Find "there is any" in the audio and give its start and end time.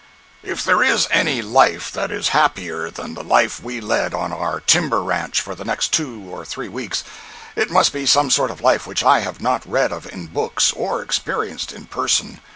0.63-1.43